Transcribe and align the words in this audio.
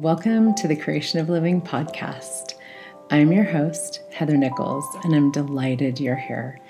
Welcome 0.00 0.54
to 0.56 0.68
the 0.68 0.76
Creation 0.76 1.20
of 1.20 1.30
Living 1.30 1.62
podcast. 1.62 2.52
I'm 3.10 3.32
your 3.32 3.44
host, 3.44 4.02
Heather 4.12 4.36
Nichols, 4.36 4.84
and 5.02 5.14
I'm 5.14 5.32
delighted 5.32 5.98
you're 5.98 6.14
here. 6.14 6.60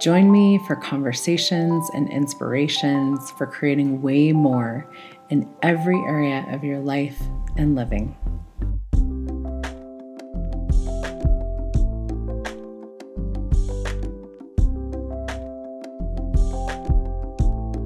Join 0.00 0.32
me 0.32 0.58
for 0.66 0.74
conversations 0.74 1.88
and 1.94 2.10
inspirations 2.10 3.30
for 3.38 3.46
creating 3.46 4.02
way 4.02 4.32
more 4.32 4.90
in 5.30 5.48
every 5.62 5.98
area 5.98 6.44
of 6.50 6.64
your 6.64 6.80
life 6.80 7.22
and 7.56 7.76
living. 7.76 8.16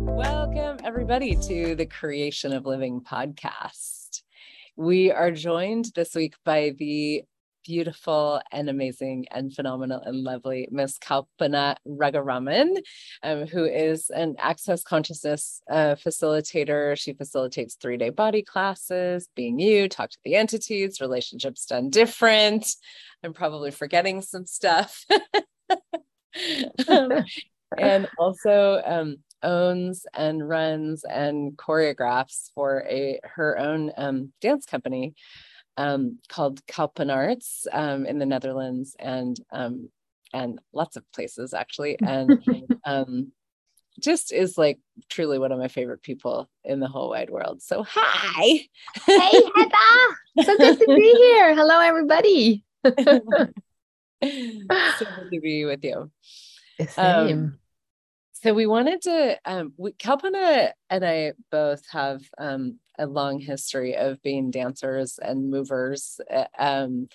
Welcome, 0.07 0.79
everybody, 0.83 1.37
to 1.37 1.75
the 1.75 1.84
Creation 1.84 2.55
of 2.55 2.65
Living 2.65 3.02
podcast. 3.02 4.08
We 4.79 5.11
are 5.11 5.33
joined 5.33 5.87
this 5.97 6.15
week 6.15 6.37
by 6.45 6.73
the 6.79 7.25
beautiful 7.65 8.41
and 8.53 8.71
amazing 8.71 9.27
and 9.33 9.53
phenomenal 9.53 10.01
and 10.01 10.23
lovely 10.23 10.69
Miss 10.71 11.01
Kalpana 11.01 11.75
Raguraman, 11.85 12.77
um, 13.25 13.49
who 13.49 13.65
is 13.65 14.09
an 14.11 14.37
access 14.39 14.85
consciousness 14.85 15.61
uh, 15.69 15.97
facilitator. 15.97 16.97
She 16.97 17.13
facilitates 17.13 17.75
three 17.75 17.97
day 17.97 18.11
body 18.11 18.43
classes, 18.43 19.29
being 19.35 19.59
you, 19.59 19.89
talk 19.89 20.11
to 20.11 20.19
the 20.25 20.37
entities, 20.37 21.01
relationships 21.01 21.67
done 21.67 21.91
different. 21.91 22.65
I'm 23.25 23.33
probably 23.33 23.73
forgetting 23.73 24.23
some 24.23 24.47
stuff. 24.47 25.05
um, 26.89 27.25
and 27.77 28.09
also 28.17 28.81
um, 28.87 29.17
owns 29.42 30.06
and 30.15 30.48
runs 30.48 31.05
and 31.05 31.56
choreographs 31.56 32.50
for 32.55 32.84
a 32.89 33.20
her 33.25 33.58
own 33.58 33.92
um, 33.97 34.33
dance 34.41 34.67
company 34.67 35.14
um, 35.77 36.19
called 36.28 36.64
Kalpanarts 36.67 37.67
um, 37.72 38.05
in 38.06 38.19
the 38.19 38.27
Netherlands 38.27 38.97
and 38.98 39.39
um, 39.53 39.89
and 40.33 40.61
lots 40.72 40.97
of 40.97 41.11
places 41.12 41.55
actually 41.55 41.98
and 42.03 42.39
um, 42.84 43.33
just 44.00 44.33
is 44.33 44.58
like 44.58 44.78
truly 45.08 45.39
one 45.39 45.52
of 45.52 45.58
my 45.58 45.69
favorite 45.69 46.02
people 46.02 46.48
in 46.64 46.80
the 46.80 46.89
whole 46.89 47.11
wide 47.11 47.30
world. 47.30 47.62
So 47.62 47.84
hi, 47.89 48.61
hey 49.06 49.42
Heather, 49.56 50.45
so 50.45 50.56
good 50.56 50.78
to 50.78 50.95
be 50.95 51.14
here. 51.17 51.55
Hello 51.55 51.80
everybody. 51.80 52.64
so 52.84 52.91
good 54.20 55.30
to 55.33 55.41
be 55.41 55.64
with 55.64 55.84
you. 55.84 56.11
Same. 56.91 57.39
Um, 57.39 57.58
so 58.42 58.55
we 58.55 58.67
wanted 58.67 59.03
to 59.03 59.39
um 59.44 59.72
we, 59.77 59.92
Kalpana 59.92 60.72
and 60.91 61.05
I 61.05 61.33
both 61.50 61.83
have 61.91 62.22
um 62.39 62.78
a 62.98 63.06
long 63.06 63.41
history 63.41 63.97
of 63.97 64.22
being 64.22 64.50
dancers 64.50 65.19
and 65.20 65.50
movers 65.50 66.20
uh, 66.33 66.45
um 66.58 67.08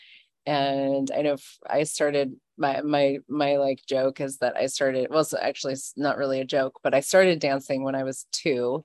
and 0.46 1.10
I 1.16 1.22
know 1.22 1.38
I 1.70 1.84
started 1.84 2.36
my 2.58 2.82
my 2.82 3.20
my 3.28 3.58
like 3.58 3.80
joke 3.88 4.22
is 4.22 4.38
that 4.38 4.56
I 4.56 4.68
started 4.68 5.08
well 5.10 5.24
so 5.24 5.38
actually 5.40 5.74
it's 5.74 5.94
not 5.98 6.18
really 6.18 6.40
a 6.42 6.46
joke 6.46 6.80
but 6.84 6.94
I 6.94 7.00
started 7.00 7.40
dancing 7.40 7.84
when 7.84 7.96
I 7.96 8.04
was 8.04 8.26
2 8.34 8.84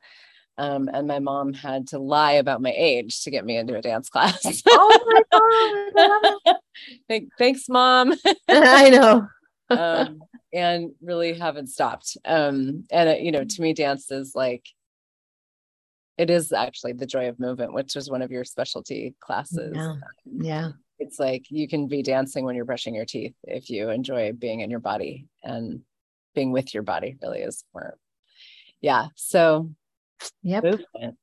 um, 0.59 0.91
and 0.93 1.07
my 1.07 1.21
mom 1.21 1.53
had 1.53 1.87
to 1.89 2.01
lie 2.01 2.33
about 2.33 2.61
my 2.61 2.75
age 2.77 3.23
to 3.23 3.31
get 3.31 3.45
me 3.45 3.57
into 3.57 3.77
a 3.77 3.81
dance 3.81 4.11
class. 4.11 4.61
oh 4.69 5.23
my 5.33 6.49
god! 6.49 6.57
Thanks, 7.39 7.69
mom. 7.69 8.13
I 8.49 8.91
know. 8.91 9.29
um, 9.71 10.21
and 10.53 10.93
really 11.01 11.35
haven't 11.35 11.69
stopped. 11.69 12.17
Um, 12.25 12.85
and 12.91 13.09
it, 13.09 13.21
you 13.21 13.33
know, 13.33 13.45
to 13.45 13.63
me, 13.63 13.75
dance 13.75 14.11
is 14.11 14.35
like 14.35 14.67
it 16.17 16.31
is 16.31 16.53
actually 16.53 16.95
the 16.95 17.07
joy 17.07 17.29
of 17.29 17.39
movement, 17.39 17.73
which 17.73 17.95
is 17.95 18.11
one 18.11 18.23
of 18.23 18.31
your 18.31 18.45
specialty 18.45 19.15
classes. 19.21 19.73
Yeah. 19.75 19.95
Yeah. 20.27 20.71
It's 20.99 21.21
like 21.21 21.45
you 21.49 21.69
can 21.69 21.87
be 21.87 22.03
dancing 22.03 22.45
when 22.45 22.57
you're 22.57 22.65
brushing 22.65 22.95
your 22.95 23.05
teeth 23.05 23.35
if 23.45 23.71
you 23.71 23.89
enjoy 23.89 24.33
being 24.33 24.61
in 24.61 24.71
your 24.71 24.81
body 24.81 25.27
and 25.45 25.83
being 26.35 26.51
with 26.51 26.75
your 26.75 26.83
body 26.83 27.17
really 27.23 27.41
is 27.41 27.65
more. 27.73 27.97
Yeah. 28.81 29.07
So, 29.15 29.71
yep. 30.43 30.65
Movement. 30.65 31.17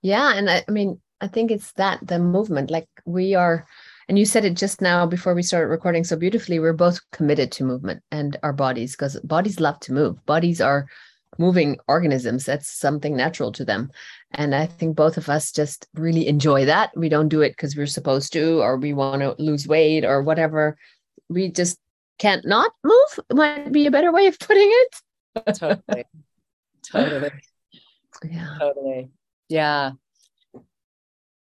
Yeah. 0.00 0.32
And 0.34 0.48
I, 0.48 0.64
I 0.66 0.70
mean, 0.70 1.00
I 1.20 1.26
think 1.26 1.50
it's 1.50 1.72
that 1.72 2.06
the 2.06 2.20
movement, 2.20 2.70
like 2.70 2.88
we 3.04 3.34
are 3.34 3.66
and 4.10 4.18
you 4.18 4.26
said 4.26 4.44
it 4.44 4.54
just 4.54 4.80
now 4.80 5.06
before 5.06 5.34
we 5.34 5.42
started 5.44 5.68
recording 5.68 6.02
so 6.02 6.16
beautifully 6.16 6.58
we're 6.58 6.72
both 6.72 6.98
committed 7.12 7.52
to 7.52 7.62
movement 7.62 8.02
and 8.10 8.36
our 8.42 8.52
bodies 8.52 8.90
because 8.90 9.16
bodies 9.20 9.60
love 9.60 9.78
to 9.78 9.92
move. 9.92 10.26
Bodies 10.26 10.60
are 10.60 10.88
moving 11.38 11.78
organisms. 11.86 12.44
That's 12.44 12.68
something 12.68 13.14
natural 13.14 13.52
to 13.52 13.64
them. 13.64 13.92
And 14.32 14.52
i 14.52 14.66
think 14.66 14.96
both 14.96 15.16
of 15.16 15.28
us 15.28 15.52
just 15.52 15.86
really 15.94 16.26
enjoy 16.26 16.64
that. 16.64 16.90
We 16.96 17.08
don't 17.08 17.28
do 17.28 17.42
it 17.42 17.50
because 17.50 17.76
we're 17.76 17.86
supposed 17.86 18.32
to 18.32 18.60
or 18.60 18.78
we 18.78 18.94
want 18.94 19.22
to 19.22 19.36
lose 19.40 19.68
weight 19.68 20.04
or 20.04 20.22
whatever. 20.22 20.76
We 21.28 21.48
just 21.52 21.78
can't 22.18 22.44
not 22.44 22.72
move 22.82 23.20
might 23.32 23.70
be 23.70 23.86
a 23.86 23.92
better 23.92 24.10
way 24.10 24.26
of 24.26 24.40
putting 24.40 24.72
it. 24.72 25.56
Totally. 25.56 26.04
Totally. 26.82 27.30
Yeah. 28.28 28.56
Totally. 28.58 29.10
Yeah 29.48 29.92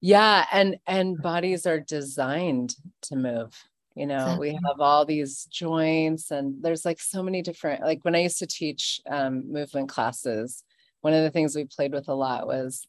yeah 0.02 0.46
and 0.52 0.78
and 0.86 1.22
bodies 1.22 1.66
are 1.66 1.80
designed 1.80 2.76
to 3.02 3.16
move 3.16 3.54
you 3.96 4.06
know 4.06 4.16
exactly. 4.16 4.50
we 4.50 4.54
have 4.54 4.80
all 4.80 5.06
these 5.06 5.46
joints 5.46 6.30
and 6.30 6.62
there's 6.62 6.86
like 6.86 7.00
so 7.00 7.24
many 7.24 7.42
different 7.42 7.82
like 7.82 8.00
when 8.04 8.16
i 8.16 8.22
used 8.22 8.38
to 8.40 8.48
teach 8.48 9.02
um, 9.10 9.52
movement 9.52 9.90
classes 9.90 10.64
one 11.02 11.14
of 11.14 11.24
the 11.24 11.32
things 11.32 11.56
we 11.56 11.66
played 11.66 11.94
with 11.94 12.08
a 12.08 12.14
lot 12.14 12.46
was 12.46 12.86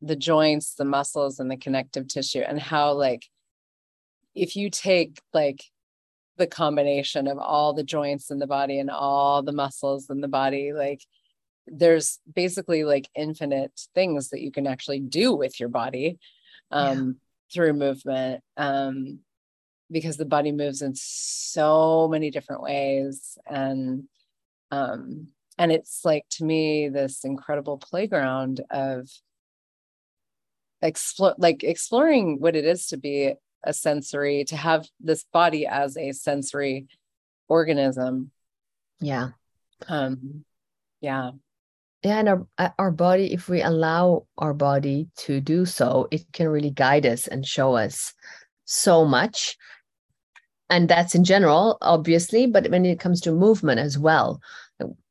the 0.00 0.16
joints 0.16 0.74
the 0.74 0.84
muscles 0.84 1.40
and 1.40 1.50
the 1.50 1.56
connective 1.56 2.06
tissue 2.06 2.42
and 2.46 2.60
how 2.60 2.92
like 2.92 3.26
if 4.34 4.54
you 4.54 4.70
take 4.70 5.20
like 5.32 5.64
the 6.36 6.46
combination 6.46 7.26
of 7.26 7.36
all 7.38 7.72
the 7.72 7.82
joints 7.82 8.30
in 8.30 8.38
the 8.38 8.46
body 8.46 8.78
and 8.78 8.90
all 8.90 9.42
the 9.42 9.52
muscles 9.52 10.08
in 10.08 10.20
the 10.20 10.28
body 10.28 10.72
like 10.72 11.02
there's 11.70 12.18
basically 12.32 12.84
like 12.84 13.08
infinite 13.14 13.80
things 13.94 14.30
that 14.30 14.40
you 14.40 14.50
can 14.50 14.66
actually 14.66 15.00
do 15.00 15.34
with 15.34 15.58
your 15.58 15.68
body 15.68 16.18
um, 16.70 16.98
yeah. 16.98 17.54
through 17.54 17.72
movement 17.74 18.42
um, 18.56 19.20
because 19.90 20.16
the 20.16 20.24
body 20.24 20.52
moves 20.52 20.82
in 20.82 20.94
so 20.94 22.08
many 22.08 22.30
different 22.30 22.62
ways. 22.62 23.38
And 23.46 24.04
um, 24.70 25.28
and 25.56 25.72
it's 25.72 26.04
like 26.04 26.24
to 26.30 26.44
me 26.44 26.88
this 26.88 27.24
incredible 27.24 27.78
playground 27.78 28.60
of 28.70 29.08
explore 30.82 31.34
like 31.38 31.64
exploring 31.64 32.40
what 32.40 32.54
it 32.54 32.64
is 32.64 32.86
to 32.86 32.96
be 32.96 33.34
a 33.64 33.72
sensory 33.72 34.44
to 34.44 34.56
have 34.56 34.86
this 35.00 35.24
body 35.32 35.66
as 35.66 35.96
a 35.96 36.12
sensory 36.12 36.86
organism. 37.48 38.30
Yeah. 39.00 39.30
Um 39.88 40.44
yeah 41.00 41.30
yeah 42.02 42.18
and 42.18 42.28
our, 42.28 42.46
uh, 42.58 42.68
our 42.78 42.90
body 42.90 43.32
if 43.32 43.48
we 43.48 43.62
allow 43.62 44.26
our 44.38 44.54
body 44.54 45.08
to 45.16 45.40
do 45.40 45.66
so 45.66 46.08
it 46.10 46.24
can 46.32 46.48
really 46.48 46.70
guide 46.70 47.06
us 47.06 47.26
and 47.26 47.46
show 47.46 47.74
us 47.76 48.14
so 48.64 49.04
much. 49.04 49.56
And 50.70 50.88
that's 50.88 51.14
in 51.14 51.24
general 51.24 51.78
obviously 51.80 52.46
but 52.46 52.70
when 52.70 52.84
it 52.84 53.00
comes 53.00 53.22
to 53.22 53.32
movement 53.32 53.80
as 53.80 53.98
well 53.98 54.40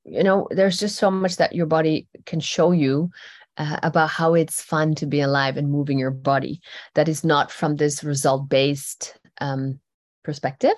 you 0.06 0.24
know 0.24 0.48
there's 0.52 0.80
just 0.80 0.96
so 0.98 1.12
much 1.12 1.38
that 1.38 1.54
your 1.54 1.66
body 1.66 2.08
can 2.26 2.40
show 2.40 2.72
you 2.72 3.10
uh, 3.58 3.78
about 3.84 4.10
how 4.10 4.34
it's 4.36 4.62
fun 4.62 4.96
to 4.96 5.06
be 5.06 5.22
alive 5.22 5.58
and 5.58 5.70
moving 5.70 6.00
your 6.00 6.12
body. 6.12 6.62
That 6.96 7.10
is 7.10 7.24
not 7.24 7.52
from 7.52 7.76
this 7.76 8.04
result 8.04 8.48
based 8.50 9.18
um, 9.42 9.80
perspective 10.24 10.78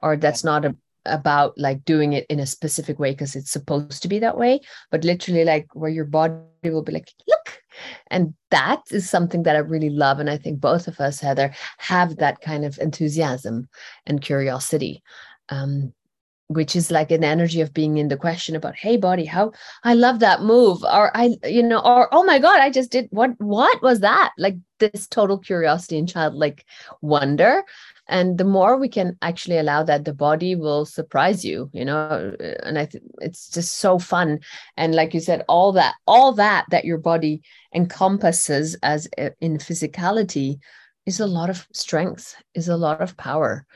or 0.00 0.16
that's 0.16 0.44
not 0.44 0.64
a, 0.64 0.76
about 1.06 1.56
like 1.58 1.84
doing 1.84 2.12
it 2.12 2.26
in 2.28 2.40
a 2.40 2.46
specific 2.46 2.98
way 2.98 3.12
because 3.12 3.34
it's 3.34 3.50
supposed 3.50 4.02
to 4.02 4.08
be 4.08 4.18
that 4.18 4.38
way 4.38 4.60
but 4.90 5.04
literally 5.04 5.44
like 5.44 5.66
where 5.74 5.90
your 5.90 6.04
body 6.04 6.42
will 6.64 6.82
be 6.82 6.92
like 6.92 7.08
look! 7.28 7.60
And 8.08 8.34
that 8.50 8.82
is 8.90 9.08
something 9.08 9.42
that 9.44 9.56
i 9.56 9.60
really 9.60 9.90
love 9.90 10.20
and 10.20 10.30
i 10.30 10.36
think 10.36 10.60
both 10.60 10.86
of 10.88 11.00
us 11.00 11.20
heather 11.20 11.52
have 11.78 12.16
that 12.16 12.40
kind 12.40 12.64
of 12.64 12.78
enthusiasm 12.78 13.68
and 14.06 14.20
curiosity. 14.20 15.02
Um, 15.48 15.92
which 16.52 16.76
is 16.76 16.90
like 16.90 17.10
an 17.10 17.24
energy 17.24 17.60
of 17.60 17.72
being 17.72 17.98
in 17.98 18.08
the 18.08 18.16
question 18.16 18.56
about 18.56 18.76
hey 18.76 18.96
body 18.96 19.24
how 19.24 19.52
i 19.84 19.94
love 19.94 20.18
that 20.20 20.42
move 20.42 20.82
or 20.84 21.16
i 21.16 21.36
you 21.44 21.62
know 21.62 21.80
or 21.80 22.08
oh 22.12 22.24
my 22.24 22.38
god 22.38 22.60
i 22.60 22.70
just 22.70 22.90
did 22.90 23.08
what 23.10 23.30
what 23.38 23.82
was 23.82 24.00
that? 24.00 24.32
Like 24.38 24.56
this 24.78 25.06
total 25.06 25.38
curiosity 25.38 25.98
and 25.98 26.08
childlike 26.08 26.64
wonder. 27.00 27.62
And 28.08 28.36
the 28.36 28.44
more 28.44 28.76
we 28.76 28.88
can 28.88 29.16
actually 29.22 29.58
allow 29.58 29.84
that 29.84 30.04
the 30.04 30.12
body 30.12 30.56
will 30.56 30.84
surprise 30.84 31.44
you 31.44 31.70
you 31.72 31.84
know? 31.84 32.34
And 32.62 32.78
i 32.78 32.86
think 32.86 33.04
it's 33.20 33.48
just 33.48 33.78
so 33.78 33.98
fun. 33.98 34.40
And 34.76 34.94
like 34.94 35.14
you 35.14 35.20
said 35.20 35.44
all 35.48 35.72
that 35.72 35.94
all 36.06 36.32
that 36.32 36.66
that 36.70 36.84
your 36.84 36.98
body 36.98 37.42
encompasses 37.74 38.76
as 38.82 39.08
uh, 39.18 39.30
in 39.40 39.58
physicality 39.58 40.58
is 41.06 41.20
a 41.20 41.26
lot 41.26 41.50
of 41.50 41.66
strength 41.72 42.34
is 42.54 42.68
a 42.68 42.76
lot 42.76 43.00
of 43.00 43.16
power 43.16 43.66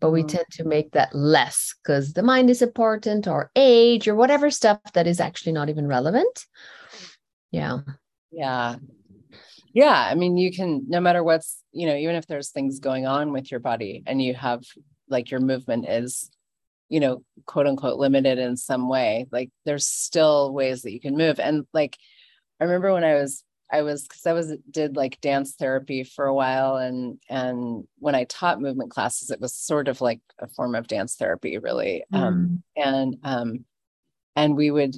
but 0.00 0.10
we 0.10 0.22
mm. 0.22 0.28
tend 0.28 0.46
to 0.52 0.64
make 0.64 0.92
that 0.92 1.14
less 1.14 1.74
because 1.82 2.12
the 2.12 2.22
mind 2.22 2.50
is 2.50 2.62
important 2.62 3.26
or 3.26 3.50
age 3.56 4.08
or 4.08 4.14
whatever 4.14 4.50
stuff 4.50 4.80
that 4.94 5.06
is 5.06 5.20
actually 5.20 5.52
not 5.52 5.68
even 5.68 5.86
relevant. 5.86 6.44
Yeah. 7.50 7.80
Yeah. 8.30 8.76
Yeah 9.72 10.08
i 10.10 10.14
mean 10.14 10.38
you 10.38 10.50
can 10.50 10.86
no 10.88 11.00
matter 11.00 11.22
what's 11.22 11.62
you 11.72 11.86
know 11.86 11.96
even 11.96 12.16
if 12.16 12.26
there's 12.26 12.50
things 12.50 12.80
going 12.80 13.06
on 13.06 13.32
with 13.32 13.50
your 13.50 13.60
body 13.60 14.02
and 14.06 14.22
you 14.22 14.32
have 14.32 14.62
like 15.08 15.30
your 15.30 15.40
movement 15.40 15.86
is 15.86 16.30
you 16.88 16.98
know 16.98 17.22
quote 17.44 17.66
unquote 17.66 17.98
limited 17.98 18.38
in 18.38 18.56
some 18.56 18.88
way 18.88 19.26
like 19.30 19.50
there's 19.66 19.86
still 19.86 20.52
ways 20.52 20.82
that 20.82 20.92
you 20.92 21.00
can 21.00 21.16
move. 21.16 21.38
And 21.38 21.66
like 21.74 21.96
i 22.58 22.64
remember 22.64 22.92
when 22.92 23.04
i 23.04 23.14
was 23.14 23.44
i 23.70 23.82
was 23.82 24.02
because 24.02 24.26
i 24.26 24.32
was 24.32 24.54
did 24.70 24.96
like 24.96 25.20
dance 25.20 25.54
therapy 25.54 26.04
for 26.04 26.26
a 26.26 26.34
while 26.34 26.76
and 26.76 27.18
and 27.28 27.84
when 27.98 28.14
i 28.14 28.24
taught 28.24 28.60
movement 28.60 28.90
classes 28.90 29.30
it 29.30 29.40
was 29.40 29.54
sort 29.54 29.88
of 29.88 30.00
like 30.00 30.20
a 30.38 30.48
form 30.48 30.74
of 30.74 30.86
dance 30.86 31.16
therapy 31.16 31.58
really 31.58 32.04
um, 32.12 32.22
mm. 32.22 32.26
um 32.26 32.62
and 32.76 33.16
um 33.22 33.64
and 34.36 34.56
we 34.56 34.70
would 34.70 34.96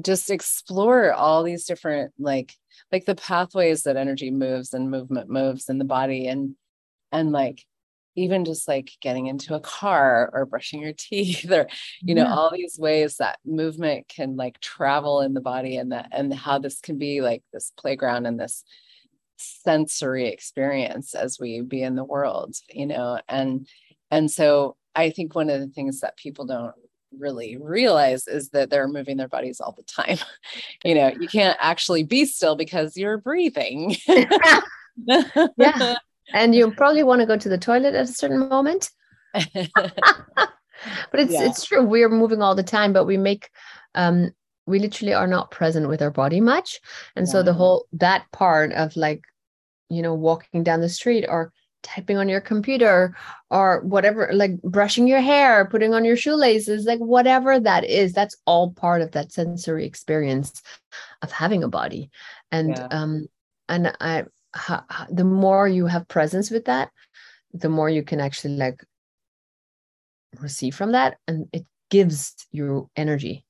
just 0.00 0.30
explore 0.30 1.12
all 1.12 1.42
these 1.42 1.64
different 1.64 2.12
like 2.18 2.54
like 2.90 3.04
the 3.04 3.14
pathways 3.14 3.82
that 3.82 3.96
energy 3.96 4.30
moves 4.30 4.72
and 4.72 4.90
movement 4.90 5.28
moves 5.28 5.68
in 5.68 5.78
the 5.78 5.84
body 5.84 6.26
and 6.26 6.54
and 7.10 7.32
like 7.32 7.64
even 8.14 8.44
just 8.44 8.68
like 8.68 8.92
getting 9.00 9.26
into 9.26 9.54
a 9.54 9.60
car 9.60 10.30
or 10.32 10.46
brushing 10.46 10.80
your 10.80 10.92
teeth 10.96 11.50
or 11.50 11.66
you 12.00 12.14
know 12.14 12.24
yeah. 12.24 12.34
all 12.34 12.50
these 12.50 12.78
ways 12.78 13.16
that 13.16 13.38
movement 13.44 14.08
can 14.08 14.36
like 14.36 14.60
travel 14.60 15.20
in 15.20 15.34
the 15.34 15.40
body 15.40 15.76
and 15.76 15.92
that 15.92 16.08
and 16.12 16.32
how 16.32 16.58
this 16.58 16.80
can 16.80 16.98
be 16.98 17.20
like 17.20 17.42
this 17.52 17.72
playground 17.76 18.26
and 18.26 18.38
this 18.38 18.64
sensory 19.36 20.28
experience 20.28 21.14
as 21.14 21.38
we 21.40 21.60
be 21.60 21.82
in 21.82 21.96
the 21.96 22.04
world 22.04 22.54
you 22.70 22.86
know 22.86 23.18
and 23.28 23.66
and 24.10 24.30
so 24.30 24.76
i 24.94 25.10
think 25.10 25.34
one 25.34 25.50
of 25.50 25.60
the 25.60 25.66
things 25.68 26.00
that 26.00 26.16
people 26.16 26.44
don't 26.44 26.74
really 27.18 27.56
realize 27.56 28.26
is 28.26 28.50
that 28.50 28.70
they're 28.70 28.88
moving 28.88 29.16
their 29.16 29.28
bodies 29.28 29.60
all 29.60 29.72
the 29.72 29.82
time. 29.82 30.18
you 30.84 30.94
know, 30.94 31.12
you 31.20 31.28
can't 31.28 31.58
actually 31.60 32.04
be 32.04 32.24
still 32.24 32.56
because 32.56 32.96
you're 32.96 33.18
breathing. 33.18 33.94
yeah. 34.96 35.96
And 36.32 36.54
you 36.54 36.70
probably 36.70 37.02
want 37.02 37.20
to 37.20 37.26
go 37.26 37.36
to 37.36 37.48
the 37.48 37.58
toilet 37.58 37.94
at 37.94 38.04
a 38.04 38.12
certain 38.12 38.48
moment. 38.48 38.90
but 39.34 39.60
it's 41.14 41.32
yeah. 41.32 41.44
it's 41.44 41.64
true. 41.64 41.82
We're 41.82 42.08
moving 42.08 42.42
all 42.42 42.54
the 42.54 42.62
time, 42.62 42.92
but 42.92 43.04
we 43.04 43.16
make 43.16 43.50
um 43.94 44.32
we 44.66 44.78
literally 44.78 45.14
are 45.14 45.26
not 45.26 45.50
present 45.50 45.88
with 45.88 46.02
our 46.02 46.10
body 46.10 46.40
much. 46.40 46.80
And 47.16 47.26
yeah. 47.26 47.32
so 47.32 47.42
the 47.42 47.52
whole 47.52 47.86
that 47.92 48.30
part 48.32 48.72
of 48.72 48.96
like, 48.96 49.22
you 49.88 50.02
know, 50.02 50.14
walking 50.14 50.62
down 50.62 50.80
the 50.80 50.88
street 50.88 51.26
or 51.28 51.52
typing 51.82 52.16
on 52.16 52.28
your 52.28 52.40
computer 52.40 53.16
or 53.50 53.80
whatever 53.80 54.30
like 54.32 54.60
brushing 54.62 55.08
your 55.08 55.20
hair 55.20 55.66
putting 55.66 55.92
on 55.92 56.04
your 56.04 56.16
shoelaces 56.16 56.84
like 56.84 57.00
whatever 57.00 57.58
that 57.58 57.84
is 57.84 58.12
that's 58.12 58.36
all 58.46 58.70
part 58.70 59.02
of 59.02 59.10
that 59.12 59.32
sensory 59.32 59.84
experience 59.84 60.62
of 61.22 61.32
having 61.32 61.64
a 61.64 61.68
body 61.68 62.08
and 62.52 62.70
yeah. 62.70 62.86
um 62.90 63.26
and 63.68 63.92
i 64.00 64.24
ha, 64.54 65.06
the 65.10 65.24
more 65.24 65.68
you 65.68 65.86
have 65.86 66.08
presence 66.08 66.50
with 66.50 66.66
that 66.66 66.90
the 67.54 67.68
more 67.68 67.90
you 67.90 68.02
can 68.02 68.20
actually 68.20 68.56
like 68.56 68.84
receive 70.40 70.74
from 70.74 70.92
that 70.92 71.18
and 71.28 71.46
it 71.52 71.66
gives 71.90 72.34
you 72.52 72.88
energy. 72.96 73.44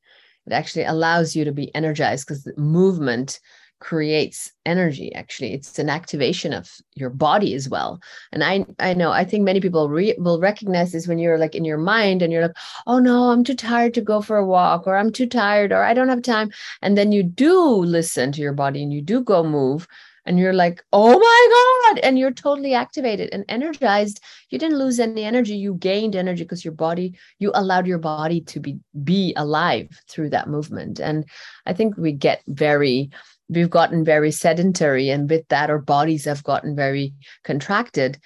It 0.46 0.52
actually 0.52 0.84
allows 0.84 1.36
you 1.36 1.44
to 1.44 1.52
be 1.52 1.72
energized 1.74 2.26
because 2.26 2.48
movement 2.56 3.38
creates 3.78 4.50
energy 4.64 5.12
actually. 5.14 5.54
It's 5.54 5.78
an 5.78 5.88
activation 5.88 6.52
of 6.52 6.70
your 6.94 7.10
body 7.10 7.54
as 7.54 7.68
well. 7.68 8.00
And 8.32 8.44
i 8.44 8.64
i 8.78 8.94
know 8.94 9.10
i 9.10 9.24
think 9.24 9.42
many 9.44 9.60
people 9.60 9.88
re- 9.88 10.16
will 10.18 10.40
recognize 10.40 10.92
this 10.92 11.08
when 11.08 11.18
you're 11.18 11.38
like 11.38 11.56
in 11.56 11.64
your 11.64 11.78
mind 11.78 12.22
and 12.22 12.32
you're 12.32 12.42
like 12.42 12.56
oh 12.86 13.00
no 13.00 13.30
i'm 13.30 13.42
too 13.42 13.56
tired 13.56 13.94
to 13.94 14.00
go 14.00 14.20
for 14.20 14.36
a 14.36 14.46
walk 14.46 14.86
or 14.86 14.96
i'm 14.96 15.10
too 15.10 15.26
tired 15.26 15.72
or 15.72 15.82
i 15.82 15.94
don't 15.94 16.08
have 16.08 16.22
time. 16.22 16.50
And 16.80 16.96
then 16.96 17.10
you 17.12 17.22
do 17.24 17.58
listen 17.98 18.30
to 18.32 18.40
your 18.40 18.52
body 18.52 18.82
and 18.82 18.92
you 18.92 19.02
do 19.02 19.20
go 19.20 19.42
move 19.42 19.88
and 20.24 20.38
you're 20.38 20.52
like 20.52 20.82
oh 20.92 21.18
my 21.18 21.92
god 21.94 22.00
and 22.04 22.18
you're 22.18 22.32
totally 22.32 22.74
activated 22.74 23.30
and 23.32 23.44
energized. 23.48 24.20
You 24.50 24.58
didn't 24.58 24.78
lose 24.78 25.00
any 25.00 25.24
energy. 25.24 25.56
You 25.56 25.74
gained 25.74 26.16
energy 26.16 26.44
because 26.44 26.64
your 26.64 26.74
body 26.74 27.18
you 27.38 27.50
allowed 27.54 27.86
your 27.86 27.98
body 27.98 28.40
to 28.42 28.60
be 28.60 28.78
be 29.02 29.32
alive 29.36 29.88
through 30.08 30.30
that 30.30 30.48
movement. 30.48 31.00
And 31.00 31.24
i 31.66 31.72
think 31.72 31.96
we 31.96 32.12
get 32.12 32.42
very 32.46 33.10
we've 33.48 33.70
gotten 33.70 34.04
very 34.04 34.30
sedentary 34.30 35.10
and 35.10 35.28
with 35.28 35.46
that 35.48 35.70
our 35.70 35.78
bodies 35.78 36.24
have 36.24 36.42
gotten 36.44 36.74
very 36.74 37.12
contracted 37.44 38.18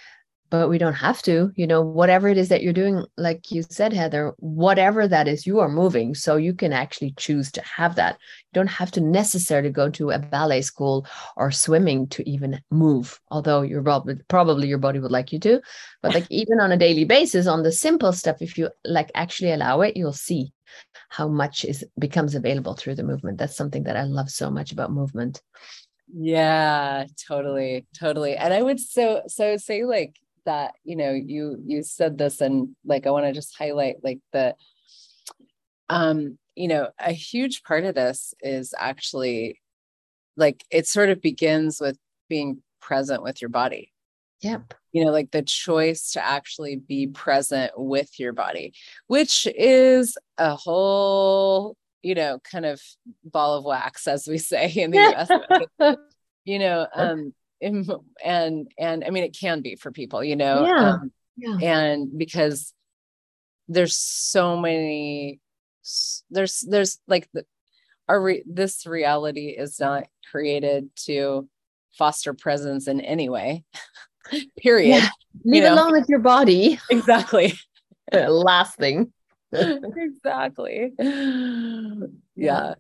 but 0.51 0.69
we 0.69 0.79
don't 0.79 0.95
have 0.95 1.23
to 1.23 1.53
you 1.57 1.67
know 1.67 1.83
whatever 1.83 2.29
it 2.29 2.39
is 2.39 2.49
that 2.49 2.63
you're 2.63 2.73
doing 2.73 3.05
like 3.17 3.51
you 3.51 3.63
said 3.69 3.93
heather 3.93 4.35
whatever 4.39 5.07
that 5.09 5.29
is 5.29 5.47
you 5.47 5.61
are 5.61 5.69
moving. 5.69 6.15
So 6.15 6.37
you 6.37 6.55
can 6.55 6.73
actually 6.73 7.13
choose 7.17 7.51
to 7.53 7.63
have 7.63 7.97
that. 7.97 8.15
You 8.15 8.61
don't 8.61 8.67
have 8.69 8.91
to 8.93 9.01
necessarily 9.01 9.71
go 9.71 9.91
to 9.91 10.11
a 10.11 10.19
ballet 10.19 10.63
school 10.63 11.07
or 11.37 11.51
swimming 11.51 12.09
to 12.09 12.29
even 12.29 12.61
move 12.71 13.21
although 13.31 13.63
your 13.63 13.83
probably 13.83 14.17
probably 14.29 14.69
your 14.69 14.79
body 14.79 14.99
would 14.99 15.11
like 15.11 15.33
you 15.33 15.39
to. 15.41 15.61
But 16.03 16.15
like 16.15 16.27
even 16.31 16.61
on 16.61 16.73
a 16.73 16.77
daily 16.77 17.05
basis 17.05 17.47
on 17.47 17.63
the 17.63 17.73
simple 17.73 18.13
stuff 18.13 18.41
if 18.41 18.57
you 18.59 18.71
like 18.85 19.11
actually 19.15 19.53
allow 19.53 19.81
it 19.83 19.97
you'll 19.97 20.13
see 20.13 20.53
how 21.09 21.29
much 21.29 21.65
is 21.65 21.85
becomes 21.99 22.35
available 22.35 22.75
through 22.75 22.95
the 22.95 23.05
movement. 23.05 23.39
That's 23.39 23.57
something 23.57 23.85
that 23.85 23.97
i 23.97 24.03
love 24.03 24.31
so 24.31 24.51
much 24.51 24.73
about 24.73 24.93
movement. 24.93 25.43
Yeah 26.13 27.07
totally 27.29 27.87
totally. 27.99 28.37
And 28.37 28.55
i 28.55 28.63
would 28.63 28.81
so 28.81 29.23
so 29.27 29.57
say 29.57 29.85
like 29.85 30.17
that 30.47 30.75
you 30.85 30.97
know 30.97 31.13
you 31.13 31.63
you 31.65 31.83
said 31.83 32.17
this 32.17 32.41
and 32.41 32.75
like 32.85 33.07
i 33.07 33.11
want 33.11 33.27
to 33.27 33.33
just 33.33 33.57
highlight 33.57 33.97
like 34.03 34.21
the 34.33 34.55
um 35.89 36.39
you 36.55 36.69
know 36.69 36.89
a 36.99 37.13
huge 37.13 37.63
part 37.63 37.85
of 37.85 37.95
this 37.95 38.35
is 38.41 38.75
actually 38.79 39.61
like 40.37 40.65
it 40.71 40.87
sort 40.87 41.11
of 41.11 41.21
begins 41.21 41.81
with 41.81 41.99
being 42.29 42.63
present 42.81 43.23
with 43.23 43.41
your 43.43 43.51
body 43.51 43.93
Yep. 44.43 44.75
You 44.93 45.05
know, 45.05 45.11
like 45.11 45.31
the 45.31 45.43
choice 45.43 46.13
to 46.13 46.25
actually 46.25 46.77
be 46.77 47.07
present 47.07 47.73
with 47.77 48.19
your 48.19 48.33
body, 48.33 48.75
which 49.07 49.47
is 49.47 50.17
a 50.39 50.55
whole, 50.55 51.77
you 52.03 52.15
know, 52.15 52.39
kind 52.41 52.67
of 52.67 52.81
ball 53.25 53.57
of 53.59 53.65
wax, 53.65 54.07
as 54.07 54.27
we 54.27 54.39
say 54.39 54.71
in 54.71 54.91
the 54.91 54.99
US. 55.81 55.97
you 56.45 56.59
know, 56.59 56.87
um, 56.95 57.35
and 57.61 58.69
and 58.79 59.05
I 59.05 59.11
mean 59.11 59.25
it 59.25 59.37
can 59.39 59.63
be 59.63 59.77
for 59.77 59.91
people, 59.91 60.23
you 60.23 60.37
know. 60.37 60.65
Yeah. 60.67 60.91
Um, 60.91 61.13
yeah. 61.37 61.57
And 61.61 62.19
because 62.19 62.73
there's 63.69 63.97
so 63.97 64.57
many 64.57 65.41
there's 66.31 66.65
there's 66.69 66.99
like 67.07 67.29
the 67.33 67.45
our 68.09 68.21
re- 68.21 68.45
this 68.47 68.87
reality 68.87 69.49
is 69.49 69.81
not 69.81 70.07
created 70.31 70.89
to 71.05 71.49
foster 71.99 72.35
presence 72.35 72.89
in 72.89 73.01
any 73.01 73.29
way 73.29 73.65
period. 74.59 74.89
Yeah. 74.89 75.09
Leave 75.45 75.63
you 75.63 75.69
know? 75.69 75.75
alone 75.75 75.93
with 75.93 76.09
your 76.09 76.21
body. 76.21 76.79
Exactly. 76.91 77.55
Last 78.13 78.77
thing. 78.77 79.13
exactly. 79.53 80.93
Yeah. 82.37 82.75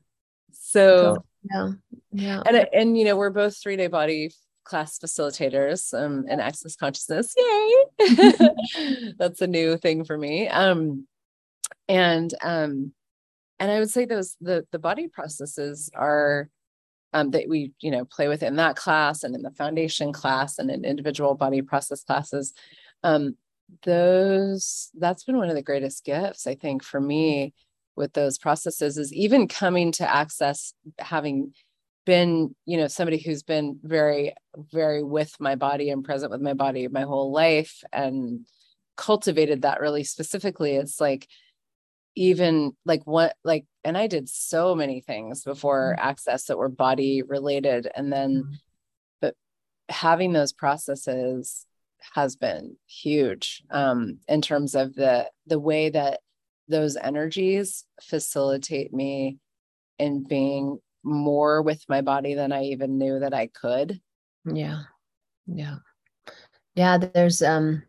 So 0.53 1.25
yeah. 1.50 1.71
Yeah. 2.12 2.43
And 2.47 2.69
and 2.73 2.99
you 2.99 3.05
know, 3.05 3.17
we're 3.17 3.31
both 3.31 3.57
three 3.57 3.77
day 3.77 3.89
body 3.89 4.31
class 4.67 4.99
facilitators 4.99 5.95
um 5.95 6.27
in 6.29 6.41
access 6.41 6.77
consciousness. 6.77 7.35
Yay. 7.37 8.51
That's 9.19 9.41
a 9.41 9.47
new 9.47 9.77
thing 9.79 10.05
for 10.05 10.19
me. 10.19 10.49
Um 10.49 11.07
and 11.89 12.33
um 12.43 12.93
and 13.59 13.71
I 13.71 13.79
would 13.79 13.91
say 13.91 14.05
those 14.05 14.37
the 14.41 14.67
the 14.73 14.79
body 14.79 15.09
processes 15.09 15.91
are 15.95 16.51
um, 17.13 17.31
that 17.31 17.49
we 17.49 17.73
you 17.81 17.91
know 17.91 18.05
play 18.05 18.29
with 18.29 18.43
in 18.43 18.57
that 18.57 18.77
class 18.77 19.23
and 19.23 19.35
in 19.35 19.43
the 19.43 19.51
foundation 19.51 20.13
class 20.13 20.59
and 20.59 20.71
in 20.71 20.85
individual 20.85 21.35
body 21.35 21.63
process 21.63 22.05
classes 22.05 22.53
um, 23.03 23.37
those 23.83 24.91
that's 24.99 25.25
been 25.25 25.39
one 25.39 25.49
of 25.49 25.55
the 25.55 25.63
greatest 25.63 26.05
gifts 26.05 26.47
i 26.47 26.55
think 26.55 26.85
for 26.85 27.01
me 27.01 27.55
with 27.97 28.13
those 28.13 28.39
processes 28.39 28.99
is 28.99 29.13
even 29.13 29.49
coming 29.49 29.91
to 29.93 30.15
access 30.15 30.75
having 30.99 31.53
been 32.07 32.55
you 32.65 32.79
know 32.79 32.87
somebody 32.87 33.19
who's 33.19 33.43
been 33.43 33.79
very 33.83 34.33
very 34.73 35.03
with 35.03 35.35
my 35.39 35.57
body 35.57 35.91
and 35.91 36.05
present 36.05 36.31
with 36.31 36.41
my 36.41 36.55
body 36.55 36.89
my 36.89 37.03
whole 37.03 37.33
life 37.33 37.83
and 37.93 38.47
cultivated 38.97 39.63
that 39.63 39.81
really 39.81 40.05
specifically 40.05 40.77
it's 40.77 41.01
like 41.01 41.29
even 42.15 42.73
like 42.87 43.03
what 43.05 43.35
like 43.45 43.67
and 43.85 43.99
i 43.99 44.07
did 44.07 44.29
so 44.29 44.75
many 44.75 45.01
things 45.01 45.43
before 45.43 45.95
mm-hmm. 45.95 46.09
access 46.09 46.45
that 46.45 46.57
were 46.57 46.71
body 46.71 47.23
related 47.23 47.89
and 47.95 48.11
then 48.11 48.45
mm-hmm. 48.45 48.55
but 49.21 49.35
having 49.91 50.33
those 50.33 50.53
processes 50.53 51.67
has 52.15 52.37
been 52.37 52.77
huge 52.87 53.63
um 53.71 54.19
in 54.29 54.41
terms 54.41 54.75
of 54.77 54.95
the 54.95 55.29
the 55.47 55.59
way 55.59 55.91
that 55.91 56.21
those 56.69 56.97
energies 56.97 57.85
facilitate 58.01 58.95
me 58.95 59.39
in 59.99 60.23
being 60.23 60.79
more 61.07 61.63
with 61.63 61.83
my 61.89 62.01
body 62.03 62.35
than 62.35 62.53
i 62.53 62.65
even 62.65 62.99
knew 62.99 63.21
that 63.21 63.33
i 63.33 63.47
could. 63.47 64.01
Yeah. 64.45 64.83
Yeah. 65.47 65.77
Yeah 66.75 66.99
there's 66.99 67.43
um 67.43 67.83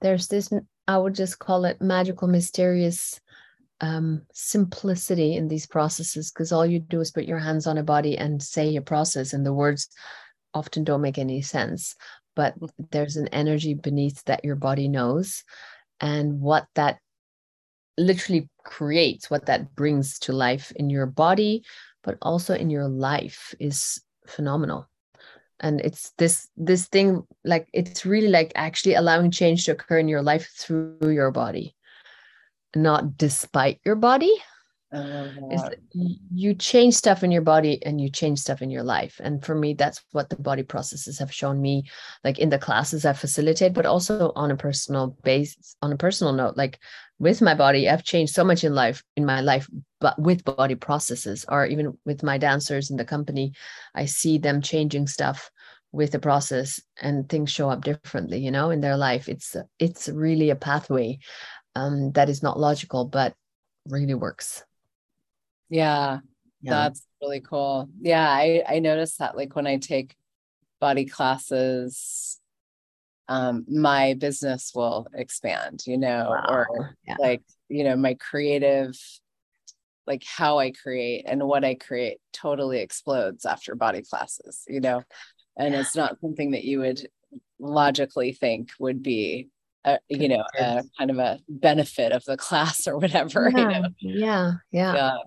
there's 0.00 0.28
this 0.28 0.50
i 0.88 0.96
would 0.96 1.14
just 1.14 1.38
call 1.38 1.64
it 1.64 1.80
magical 1.80 2.28
mysterious 2.28 3.20
um, 3.80 4.22
simplicity 4.32 5.36
in 5.36 5.48
these 5.48 5.66
processes 5.66 6.30
because 6.30 6.52
all 6.52 6.66
you 6.66 6.80
do 6.80 7.00
is 7.00 7.10
put 7.10 7.24
your 7.24 7.38
hands 7.38 7.66
on 7.66 7.78
a 7.78 7.82
body 7.82 8.16
and 8.16 8.42
say 8.42 8.68
your 8.68 8.82
process, 8.82 9.32
and 9.32 9.44
the 9.44 9.54
words 9.54 9.88
often 10.52 10.84
don't 10.84 11.00
make 11.00 11.18
any 11.18 11.42
sense. 11.42 11.96
But 12.36 12.58
mm. 12.60 12.68
there's 12.90 13.16
an 13.16 13.28
energy 13.28 13.74
beneath 13.74 14.22
that 14.24 14.44
your 14.44 14.56
body 14.56 14.88
knows 14.88 15.44
and 16.00 16.40
what 16.40 16.66
that 16.74 16.98
literally 17.98 18.48
creates 18.64 19.30
what 19.30 19.46
that 19.46 19.74
brings 19.74 20.18
to 20.20 20.32
life 20.32 20.72
in 20.76 20.88
your 20.88 21.06
body 21.06 21.62
but 22.02 22.16
also 22.22 22.54
in 22.54 22.70
your 22.70 22.88
life 22.88 23.54
is 23.60 24.00
phenomenal. 24.26 24.88
And 25.60 25.80
it's 25.80 26.12
this 26.16 26.48
this 26.56 26.88
thing 26.88 27.22
like 27.44 27.68
it's 27.72 28.06
really 28.06 28.28
like 28.28 28.52
actually 28.54 28.94
allowing 28.94 29.30
change 29.30 29.66
to 29.66 29.72
occur 29.72 29.98
in 29.98 30.08
your 30.08 30.22
life 30.22 30.50
through 30.56 31.10
your 31.10 31.30
body 31.30 31.76
not 32.76 33.16
despite 33.16 33.80
your 33.84 33.96
body 33.96 34.32
is 34.92 35.62
you 36.34 36.54
change 36.54 36.94
stuff 36.94 37.22
in 37.22 37.30
your 37.30 37.42
body 37.42 37.84
and 37.84 38.00
you 38.00 38.10
change 38.10 38.40
stuff 38.40 38.60
in 38.60 38.70
your 38.70 38.82
life. 38.82 39.20
And 39.22 39.44
for 39.44 39.54
me 39.54 39.74
that's 39.74 40.02
what 40.12 40.28
the 40.28 40.36
body 40.36 40.62
processes 40.62 41.18
have 41.18 41.32
shown 41.32 41.60
me 41.60 41.84
like 42.24 42.38
in 42.38 42.50
the 42.50 42.58
classes 42.58 43.04
i 43.04 43.12
facilitate 43.12 43.72
but 43.72 43.86
also 43.86 44.32
on 44.34 44.50
a 44.50 44.56
personal 44.56 45.16
base 45.22 45.76
on 45.82 45.92
a 45.92 45.96
personal 45.96 46.32
note 46.32 46.56
like 46.56 46.78
with 47.18 47.40
my 47.40 47.54
body 47.54 47.88
i've 47.88 48.04
changed 48.04 48.34
so 48.34 48.44
much 48.44 48.64
in 48.64 48.74
life 48.74 49.02
in 49.16 49.24
my 49.24 49.40
life 49.40 49.68
but 50.00 50.18
with 50.18 50.44
body 50.44 50.74
processes 50.74 51.44
or 51.48 51.66
even 51.66 51.96
with 52.04 52.22
my 52.22 52.38
dancers 52.38 52.90
in 52.90 52.96
the 52.96 53.04
company 53.04 53.52
i 53.94 54.04
see 54.04 54.38
them 54.38 54.60
changing 54.60 55.06
stuff 55.06 55.50
with 55.92 56.12
the 56.12 56.18
process 56.18 56.80
and 57.00 57.28
things 57.28 57.50
show 57.50 57.68
up 57.68 57.82
differently 57.84 58.38
you 58.38 58.50
know 58.50 58.70
in 58.70 58.80
their 58.80 58.96
life. 58.96 59.28
It's 59.28 59.56
it's 59.78 60.08
really 60.08 60.50
a 60.50 60.56
pathway 60.56 61.18
um, 61.74 62.12
that 62.12 62.28
is 62.28 62.42
not 62.42 62.58
logical 62.58 63.04
but 63.04 63.34
really 63.86 64.14
works 64.14 64.62
yeah, 65.70 66.18
yeah, 66.60 66.70
that's 66.70 67.06
really 67.22 67.40
cool. 67.40 67.88
Yeah, 68.00 68.28
I 68.28 68.62
I 68.68 68.78
noticed 68.80 69.18
that 69.18 69.36
like 69.36 69.56
when 69.56 69.66
I 69.66 69.78
take 69.78 70.14
body 70.80 71.04
classes 71.04 72.38
um 73.28 73.64
my 73.68 74.14
business 74.14 74.72
will 74.74 75.06
expand, 75.14 75.84
you 75.86 75.96
know, 75.96 76.26
wow. 76.28 76.46
or 76.48 76.96
yeah. 77.06 77.14
like, 77.18 77.42
you 77.68 77.84
know, 77.84 77.96
my 77.96 78.14
creative 78.14 78.98
like 80.06 80.24
how 80.24 80.58
I 80.58 80.72
create 80.72 81.24
and 81.28 81.44
what 81.44 81.64
I 81.64 81.74
create 81.74 82.18
totally 82.32 82.80
explodes 82.80 83.46
after 83.46 83.76
body 83.76 84.02
classes, 84.02 84.64
you 84.66 84.80
know. 84.80 85.04
And 85.56 85.74
it's 85.74 85.94
not 85.94 86.20
something 86.20 86.52
that 86.52 86.64
you 86.64 86.80
would 86.80 87.06
logically 87.60 88.32
think 88.32 88.70
would 88.80 89.02
be 89.02 89.48
a, 89.84 89.98
you 90.08 90.28
know 90.28 90.44
a 90.58 90.82
kind 90.98 91.10
of 91.10 91.18
a 91.18 91.38
benefit 91.48 92.12
of 92.12 92.24
the 92.24 92.36
class 92.46 92.86
or 92.86 92.98
whatever 92.98 93.50
yeah, 93.50 93.58
you 93.58 93.68
know 93.68 93.88
yeah 94.00 94.52
yeah, 94.72 94.94
yeah 94.94 95.18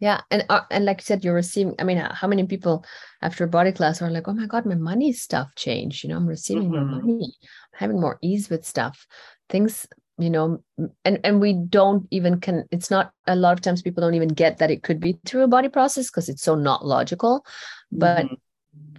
yeah 0.00 0.20
and 0.30 0.44
uh, 0.48 0.62
and 0.70 0.84
like 0.84 1.00
you 1.00 1.04
said 1.04 1.24
you're 1.24 1.34
receiving 1.34 1.74
i 1.78 1.84
mean 1.84 1.96
how 1.96 2.26
many 2.26 2.44
people 2.46 2.84
after 3.22 3.44
a 3.44 3.48
body 3.48 3.72
class 3.72 4.02
are 4.02 4.10
like 4.10 4.28
oh 4.28 4.34
my 4.34 4.46
god 4.46 4.66
my 4.66 4.74
money 4.74 5.12
stuff 5.12 5.48
changed 5.56 6.02
you 6.02 6.10
know 6.10 6.16
i'm 6.16 6.26
receiving 6.26 6.70
mm-hmm. 6.70 6.90
more 6.90 7.00
money 7.00 7.34
I'm 7.72 7.78
having 7.78 8.00
more 8.00 8.18
ease 8.22 8.50
with 8.50 8.64
stuff 8.64 9.06
things 9.48 9.86
you 10.18 10.30
know 10.30 10.62
and 11.04 11.18
and 11.24 11.40
we 11.40 11.52
don't 11.52 12.06
even 12.10 12.40
can 12.40 12.64
it's 12.70 12.90
not 12.90 13.12
a 13.26 13.34
lot 13.34 13.52
of 13.52 13.60
times 13.60 13.82
people 13.82 14.00
don't 14.00 14.14
even 14.14 14.28
get 14.28 14.58
that 14.58 14.70
it 14.70 14.82
could 14.82 15.00
be 15.00 15.18
through 15.24 15.42
a 15.42 15.48
body 15.48 15.68
process 15.68 16.08
because 16.08 16.28
it's 16.28 16.42
so 16.42 16.54
not 16.54 16.86
logical 16.86 17.44
but 17.90 18.24
mm-hmm. 18.24 18.34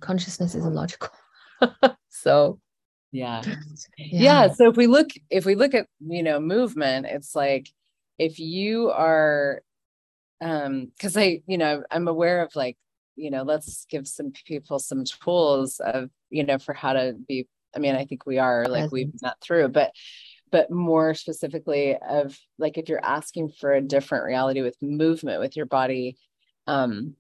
consciousness 0.02 0.56
isn't 0.56 0.74
logical 0.74 1.10
so 2.10 2.60
yeah. 3.12 3.42
yeah 3.98 4.46
yeah 4.48 4.54
so 4.54 4.70
if 4.70 4.75
we 4.75 4.88
look 4.88 5.08
if 5.30 5.46
we 5.46 5.56
look 5.56 5.74
at 5.74 5.88
you 6.06 6.22
know 6.22 6.40
movement 6.40 7.06
it's 7.06 7.34
like 7.34 7.70
if 8.18 8.40
you 8.40 8.92
are 8.92 9.62
um 10.42 10.92
because 10.96 11.15
i 11.18 11.42
you 11.48 11.58
know 11.58 11.84
i'm 11.92 12.08
aware 12.08 12.42
of 12.42 12.56
like 12.56 12.77
you 13.15 13.32
know 13.32 13.44
let's 13.44 13.86
give 13.89 14.08
some 14.08 14.32
people 14.46 14.80
some 14.80 15.04
tools 15.06 15.80
of 15.80 16.10
you 16.30 16.44
know 16.44 16.58
for 16.58 16.74
how 16.74 16.94
to 16.94 17.15
be 17.27 17.48
i 17.75 17.80
mean 17.80 17.96
i 17.96 18.06
think 18.06 18.25
we 18.25 18.38
are 18.38 18.65
like 18.68 18.92
we've 18.92 19.13
not 19.22 19.39
through 19.42 19.68
but 19.68 19.92
but 20.51 20.70
more 20.72 21.13
specifically 21.13 21.98
of 22.08 22.38
like 22.58 22.77
if 22.77 22.89
you're 22.89 23.04
asking 23.04 23.50
for 23.50 23.74
a 23.74 23.82
different 23.82 24.25
reality 24.25 24.62
with 24.62 24.75
movement 24.82 25.39
with 25.39 25.56
your 25.56 25.65
body 25.65 26.18
um 26.68 27.15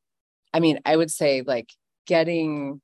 i 0.53 0.59
mean 0.59 0.79
i 0.85 0.95
would 0.95 1.11
say 1.11 1.41
like 1.41 1.69
getting 2.05 2.81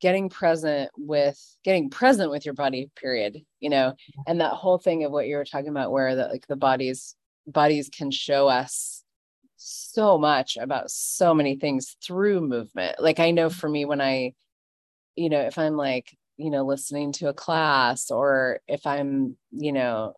getting 0.00 0.28
present 0.28 0.90
with 0.96 1.38
getting 1.62 1.90
present 1.90 2.30
with 2.30 2.44
your 2.44 2.54
body 2.54 2.90
period 2.96 3.38
you 3.60 3.70
know 3.70 3.94
and 4.26 4.40
that 4.40 4.52
whole 4.52 4.78
thing 4.78 5.04
of 5.04 5.12
what 5.12 5.26
you 5.26 5.36
were 5.36 5.44
talking 5.44 5.68
about 5.68 5.92
where 5.92 6.16
that 6.16 6.30
like 6.30 6.46
the 6.46 6.56
bodies 6.56 7.14
bodies 7.46 7.90
can 7.92 8.10
show 8.10 8.48
us 8.48 8.99
so 9.60 10.18
much 10.18 10.56
about 10.56 10.90
so 10.90 11.34
many 11.34 11.56
things 11.56 11.96
through 12.02 12.40
movement. 12.40 13.00
Like 13.00 13.20
I 13.20 13.30
know 13.30 13.50
for 13.50 13.68
me 13.68 13.84
when 13.84 14.00
I, 14.00 14.32
you 15.16 15.28
know, 15.28 15.40
if 15.40 15.58
I'm 15.58 15.76
like, 15.76 16.16
you 16.38 16.50
know, 16.50 16.64
listening 16.64 17.12
to 17.12 17.28
a 17.28 17.34
class 17.34 18.10
or 18.10 18.60
if 18.66 18.86
I'm, 18.86 19.36
you 19.50 19.72
know, 19.72 20.14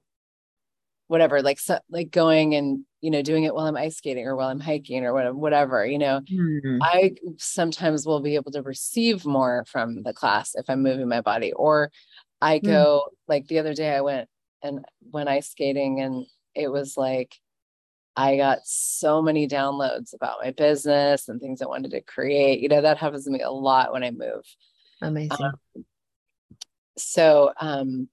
whatever, 1.08 1.42
like 1.42 1.58
so, 1.58 1.78
like 1.90 2.10
going 2.10 2.54
and 2.54 2.84
you 3.00 3.10
know 3.10 3.20
doing 3.20 3.42
it 3.42 3.52
while 3.52 3.66
I'm 3.66 3.76
ice 3.76 3.96
skating 3.96 4.26
or 4.26 4.36
while 4.36 4.48
I'm 4.48 4.60
hiking 4.60 5.04
or 5.04 5.12
whatever, 5.12 5.36
whatever 5.36 5.84
you 5.84 5.98
know, 5.98 6.20
mm-hmm. 6.20 6.78
I 6.80 7.16
sometimes 7.38 8.06
will 8.06 8.20
be 8.20 8.36
able 8.36 8.52
to 8.52 8.62
receive 8.62 9.26
more 9.26 9.64
from 9.66 10.04
the 10.04 10.14
class 10.14 10.54
if 10.54 10.70
I'm 10.70 10.82
moving 10.82 11.08
my 11.08 11.20
body. 11.20 11.52
Or 11.52 11.90
I 12.40 12.60
mm. 12.60 12.64
go 12.64 13.04
mm-hmm. 13.06 13.32
like 13.32 13.48
the 13.48 13.58
other 13.58 13.74
day 13.74 13.94
I 13.94 14.02
went 14.02 14.28
and 14.62 14.84
went 15.10 15.28
ice 15.28 15.50
skating 15.50 16.00
and 16.00 16.26
it 16.54 16.68
was 16.68 16.96
like 16.96 17.34
I 18.16 18.36
got 18.36 18.60
so 18.64 19.22
many 19.22 19.48
downloads 19.48 20.14
about 20.14 20.38
my 20.42 20.50
business 20.50 21.28
and 21.28 21.40
things 21.40 21.62
I 21.62 21.66
wanted 21.66 21.92
to 21.92 22.00
create. 22.02 22.60
You 22.60 22.68
know, 22.68 22.82
that 22.82 22.98
happens 22.98 23.24
to 23.24 23.30
me 23.30 23.40
a 23.40 23.50
lot 23.50 23.92
when 23.92 24.04
I 24.04 24.10
move. 24.10 24.44
Amazing. 25.00 25.32
Um, 25.40 25.84
so, 26.96 27.52
um, 27.58 28.08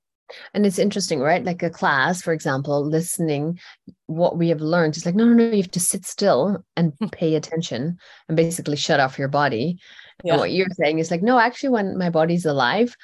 and 0.53 0.65
it's 0.65 0.79
interesting, 0.79 1.20
right? 1.20 1.44
Like 1.44 1.63
a 1.63 1.70
class, 1.70 2.22
for 2.22 2.34
example, 2.34 2.86
listening, 2.86 3.60
what 4.06 4.38
we 4.38 4.50
have 4.50 4.62
learned 4.62 4.96
is 4.96 5.06
like, 5.06 5.15
no, 5.15 5.25
no, 5.25 5.34
no, 5.34 5.51
you 5.51 5.63
have 5.63 5.72
to 5.72 5.79
sit 5.79 6.06
still 6.06 6.63
and 6.75 6.94
pay 7.12 7.36
attention 7.36 7.98
and 8.27 8.38
basically 8.38 8.77
shut 8.77 9.00
off 9.00 9.20
your 9.20 9.27
body. 9.27 9.79
Yeah. 10.24 10.34
And 10.34 10.39
what 10.39 10.51
you're 10.51 10.68
saying 10.72 11.00
is 11.00 11.12
like, 11.12 11.24
no, 11.24 11.39
actually, 11.39 11.70
when 11.70 11.98
my 11.98 12.10
body's 12.10 12.46
alive, 12.46 12.96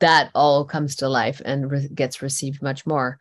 that 0.00 0.30
all 0.34 0.64
comes 0.64 0.96
to 0.96 1.08
life 1.08 1.40
and 1.44 1.70
re- 1.70 1.88
gets 1.94 2.22
received 2.22 2.62
much 2.62 2.86
more 2.86 3.18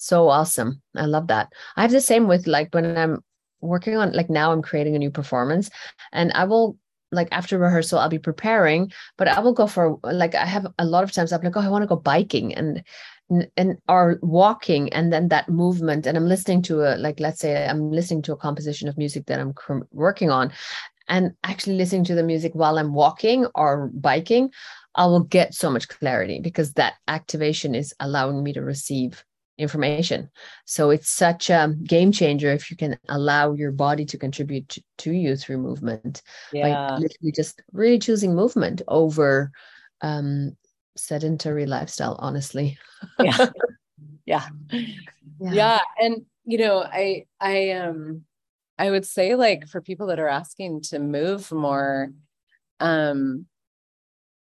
so 0.00 0.28
awesome. 0.28 0.80
I 0.96 1.04
love 1.04 1.26
that. 1.28 1.52
I 1.76 1.82
have 1.82 1.90
the 1.90 2.00
same 2.00 2.26
with 2.26 2.46
like 2.46 2.74
when 2.74 2.96
i'm 2.96 3.22
working 3.60 3.96
on 3.96 4.12
like 4.12 4.30
now 4.30 4.52
i'm 4.52 4.62
creating 4.62 4.96
a 4.96 4.98
new 4.98 5.10
performance 5.10 5.70
and 6.12 6.32
i 6.32 6.44
will 6.44 6.78
like 7.12 7.28
after 7.30 7.58
rehearsal 7.58 7.98
i'll 7.98 8.08
be 8.08 8.18
preparing 8.18 8.90
but 9.18 9.28
i 9.28 9.40
will 9.40 9.52
go 9.52 9.66
for 9.66 9.98
like 10.04 10.34
i 10.34 10.46
have 10.46 10.66
a 10.78 10.84
lot 10.84 11.04
of 11.04 11.12
times 11.12 11.32
i'm 11.32 11.42
like 11.42 11.56
oh 11.56 11.60
i 11.60 11.68
want 11.68 11.82
to 11.82 11.86
go 11.86 11.96
biking 11.96 12.54
and 12.54 12.82
and 13.56 13.78
or 13.88 14.18
walking 14.22 14.92
and 14.92 15.12
then 15.12 15.28
that 15.28 15.48
movement 15.48 16.06
and 16.06 16.16
i'm 16.16 16.26
listening 16.26 16.62
to 16.62 16.82
a 16.82 16.96
like 16.96 17.20
let's 17.20 17.40
say 17.40 17.66
i'm 17.66 17.90
listening 17.90 18.22
to 18.22 18.32
a 18.32 18.36
composition 18.36 18.88
of 18.88 18.98
music 18.98 19.26
that 19.26 19.38
i'm 19.38 19.54
working 19.92 20.30
on 20.30 20.50
and 21.08 21.32
actually 21.44 21.76
listening 21.76 22.04
to 22.04 22.14
the 22.14 22.22
music 22.22 22.52
while 22.54 22.78
i'm 22.78 22.94
walking 22.94 23.46
or 23.54 23.90
biking 23.94 24.50
i 24.96 25.04
will 25.04 25.20
get 25.20 25.54
so 25.54 25.70
much 25.70 25.86
clarity 25.86 26.40
because 26.40 26.72
that 26.72 26.94
activation 27.08 27.74
is 27.74 27.94
allowing 28.00 28.42
me 28.42 28.52
to 28.52 28.62
receive 28.62 29.24
information. 29.60 30.30
So 30.64 30.90
it's 30.90 31.10
such 31.10 31.50
a 31.50 31.74
game 31.84 32.12
changer 32.12 32.50
if 32.50 32.70
you 32.70 32.76
can 32.76 32.98
allow 33.08 33.52
your 33.52 33.72
body 33.72 34.04
to 34.06 34.18
contribute 34.18 34.68
to, 34.70 34.82
to 34.98 35.12
you 35.12 35.36
through 35.36 35.58
movement. 35.58 36.22
Yeah. 36.52 36.96
literally 36.98 37.32
just 37.32 37.62
really 37.72 37.98
choosing 37.98 38.34
movement 38.34 38.82
over 38.88 39.52
um, 40.00 40.56
sedentary 40.96 41.66
lifestyle, 41.66 42.16
honestly. 42.18 42.78
yeah. 43.20 43.48
yeah. 44.26 44.48
Yeah. 45.40 45.52
Yeah. 45.52 45.80
And 45.98 46.24
you 46.44 46.58
know, 46.58 46.82
I 46.82 47.26
I 47.38 47.70
um 47.72 48.24
I 48.78 48.90
would 48.90 49.06
say 49.06 49.34
like 49.34 49.68
for 49.68 49.80
people 49.80 50.06
that 50.08 50.18
are 50.18 50.28
asking 50.28 50.82
to 50.84 50.98
move 50.98 51.52
more, 51.52 52.10
um, 52.80 53.46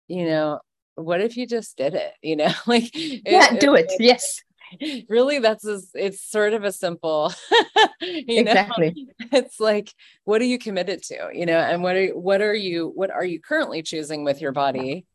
you 0.08 0.26
know, 0.26 0.60
what 0.96 1.22
if 1.22 1.38
you 1.38 1.46
just 1.46 1.78
did 1.78 1.94
it 1.94 2.14
you 2.22 2.36
know 2.36 2.52
like 2.66 2.90
yeah 2.94 3.54
it, 3.54 3.60
do 3.60 3.76
it, 3.76 3.86
it 3.90 4.02
yes 4.02 4.42
really 5.10 5.40
that's 5.40 5.66
a, 5.66 5.80
it's 5.94 6.22
sort 6.22 6.54
of 6.54 6.64
a 6.64 6.72
simple 6.72 7.34
exactly 8.02 9.08
know? 9.20 9.28
it's 9.32 9.60
like 9.60 9.94
what 10.24 10.42
are 10.42 10.46
you 10.46 10.60
committed 10.60 11.04
to 11.04 11.30
you 11.34 11.46
know 11.46 11.58
and 11.58 11.84
what 11.84 11.96
are 11.96 12.08
what 12.10 12.42
are 12.42 12.56
you 12.56 12.92
what 12.96 13.12
are 13.12 13.26
you 13.26 13.40
currently 13.40 13.82
choosing 13.82 14.24
with 14.24 14.42
your 14.42 14.52
body 14.52 15.06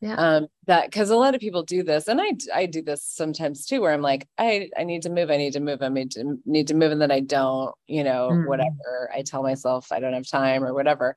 yeah 0.00 0.14
um 0.14 0.46
that 0.66 0.86
because 0.86 1.10
a 1.10 1.16
lot 1.16 1.34
of 1.34 1.40
people 1.40 1.62
do 1.62 1.82
this 1.82 2.08
and 2.08 2.20
i 2.20 2.32
i 2.54 2.66
do 2.66 2.82
this 2.82 3.02
sometimes 3.04 3.66
too 3.66 3.80
where 3.80 3.92
i'm 3.92 4.02
like 4.02 4.28
i 4.38 4.70
i 4.76 4.84
need 4.84 5.02
to 5.02 5.10
move 5.10 5.30
i 5.30 5.36
need 5.36 5.52
to 5.52 5.60
move 5.60 5.82
i 5.82 5.88
need 5.88 6.10
to 6.10 6.38
need 6.46 6.68
to 6.68 6.74
move 6.74 6.92
and 6.92 7.00
then 7.00 7.10
i 7.10 7.20
don't 7.20 7.74
you 7.86 8.04
know 8.04 8.28
mm. 8.30 8.46
whatever 8.46 9.10
i 9.14 9.22
tell 9.22 9.42
myself 9.42 9.90
i 9.90 9.98
don't 9.98 10.12
have 10.12 10.28
time 10.28 10.62
or 10.62 10.72
whatever 10.72 11.16